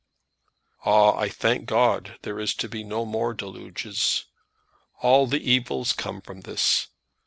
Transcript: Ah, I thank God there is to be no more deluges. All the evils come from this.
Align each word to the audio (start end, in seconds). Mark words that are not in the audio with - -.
Ah, 0.83 1.13
I 1.15 1.29
thank 1.29 1.67
God 1.67 2.17
there 2.23 2.39
is 2.39 2.55
to 2.55 2.67
be 2.67 2.83
no 2.83 3.05
more 3.05 3.35
deluges. 3.35 4.25
All 5.03 5.27
the 5.27 5.41
evils 5.47 5.93
come 5.93 6.21
from 6.21 6.41
this. 6.41 6.87